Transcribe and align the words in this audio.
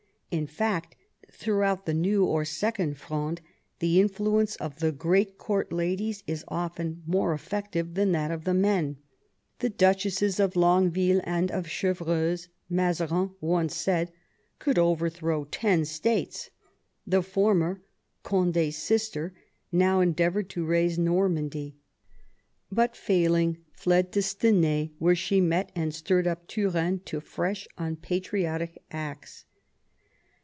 In 0.33 0.47
fact, 0.47 0.95
throughout 1.29 1.85
the 1.85 1.93
New 1.93 2.23
or 2.23 2.45
Second 2.45 2.97
Fronde 2.97 3.41
the 3.79 3.99
influence 3.99 4.55
of 4.55 4.79
the 4.79 4.93
great 4.93 5.37
court 5.37 5.73
ladies 5.73 6.23
is 6.25 6.45
often 6.47 7.03
more 7.05 7.33
effective 7.33 7.95
than 7.95 8.13
that 8.13 8.31
of 8.31 8.45
the 8.45 8.53
men. 8.53 8.95
The 9.59 9.69
Duchesses 9.69 10.39
of 10.39 10.55
Longueville 10.55 11.19
and 11.25 11.51
of 11.51 11.67
Chevreuse, 11.69 12.47
Mazarin 12.69 13.31
once 13.41 13.75
said, 13.75 14.13
could 14.57 14.79
overthrow 14.79 15.43
ten 15.51 15.83
States. 15.83 16.49
The 17.05 17.21
former 17.21 17.81
(Condi's 18.23 18.77
sister) 18.77 19.33
now 19.69 19.99
endeavoured 19.99 20.49
to 20.51 20.63
raise 20.65 20.97
Normandy; 20.97 21.75
but 22.71 22.95
failing, 22.95 23.57
fled 23.73 24.13
to 24.13 24.21
Stenay, 24.21 24.91
where 24.97 25.13
she 25.13 25.41
met 25.41 25.73
and 25.75 25.93
stirred 25.93 26.25
up 26.25 26.47
Turenne 26.47 27.01
to 27.03 27.19
fresh 27.19 27.67
unpatriotic 27.77 28.81
acts. 28.91 29.43